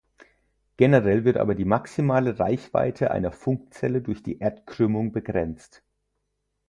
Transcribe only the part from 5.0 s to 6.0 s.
begrenzt.